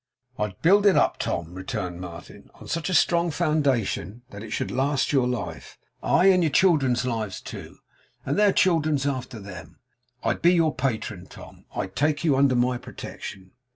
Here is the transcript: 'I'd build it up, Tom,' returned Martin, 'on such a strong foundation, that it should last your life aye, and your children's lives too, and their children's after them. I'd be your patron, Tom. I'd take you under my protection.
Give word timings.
'I'd 0.39 0.59
build 0.63 0.87
it 0.87 0.95
up, 0.95 1.19
Tom,' 1.19 1.53
returned 1.53 2.01
Martin, 2.01 2.49
'on 2.55 2.67
such 2.67 2.89
a 2.89 2.93
strong 2.95 3.29
foundation, 3.29 4.23
that 4.31 4.41
it 4.41 4.49
should 4.49 4.71
last 4.71 5.13
your 5.13 5.27
life 5.27 5.77
aye, 6.01 6.25
and 6.25 6.41
your 6.41 6.49
children's 6.49 7.05
lives 7.05 7.39
too, 7.39 7.77
and 8.25 8.35
their 8.35 8.51
children's 8.51 9.05
after 9.05 9.37
them. 9.39 9.77
I'd 10.23 10.41
be 10.41 10.55
your 10.55 10.73
patron, 10.73 11.27
Tom. 11.27 11.65
I'd 11.75 11.95
take 11.95 12.23
you 12.23 12.35
under 12.35 12.55
my 12.55 12.79
protection. 12.79 13.51